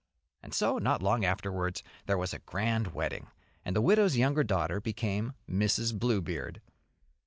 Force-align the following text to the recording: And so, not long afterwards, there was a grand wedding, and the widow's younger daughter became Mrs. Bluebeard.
And 0.41 0.51
so, 0.51 0.79
not 0.79 1.03
long 1.03 1.23
afterwards, 1.23 1.83
there 2.07 2.17
was 2.17 2.33
a 2.33 2.39
grand 2.39 2.87
wedding, 2.87 3.27
and 3.63 3.75
the 3.75 3.83
widow's 3.83 4.17
younger 4.17 4.43
daughter 4.43 4.81
became 4.81 5.33
Mrs. 5.47 5.93
Bluebeard. 5.93 6.59